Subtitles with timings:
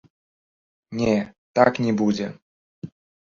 [1.01, 1.13] Не,
[1.59, 2.27] так не будзе.